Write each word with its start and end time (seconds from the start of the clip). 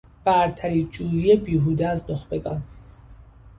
برتری 0.23 0.83
جویی 0.85 1.35
بیهوده 1.35 1.87
از 1.87 2.03
نخبگان 2.11 2.61